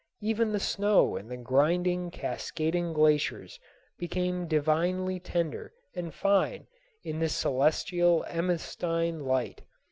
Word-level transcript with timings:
Even 0.19 0.51
the 0.51 0.59
snow 0.59 1.15
and 1.15 1.29
the 1.29 1.37
grinding, 1.37 2.09
cascading 2.09 2.91
glaciers 2.91 3.59
became 3.99 4.47
divinely 4.47 5.19
tender 5.19 5.73
and 5.93 6.11
fine 6.11 6.65
in 7.03 7.19
this 7.19 7.35
celestial 7.35 8.25
amethystine 8.27 9.19
light. 9.21 9.61